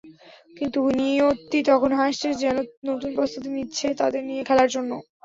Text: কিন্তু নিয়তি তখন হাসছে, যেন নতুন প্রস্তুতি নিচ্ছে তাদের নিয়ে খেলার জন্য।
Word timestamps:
কিন্তু 0.57 0.79
নিয়তি 0.99 1.59
তখন 1.69 1.91
হাসছে, 1.99 2.29
যেন 2.41 2.57
নতুন 2.89 3.09
প্রস্তুতি 3.17 3.49
নিচ্ছে 3.55 3.87
তাদের 3.99 4.21
নিয়ে 4.29 4.43
খেলার 4.47 4.69
জন্য। 4.75 4.91